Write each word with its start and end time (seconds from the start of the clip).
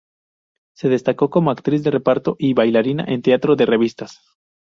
Se 0.75 0.89
destacó 0.89 1.29
como 1.29 1.51
actriz 1.51 1.83
de 1.83 1.91
reparto 1.91 2.35
y 2.39 2.55
bailarina 2.55 3.05
en 3.07 3.21
teatro 3.21 3.55
de 3.55 3.67
revistas. 3.67 4.17